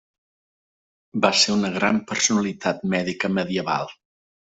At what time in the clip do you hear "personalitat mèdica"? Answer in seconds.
2.13-3.31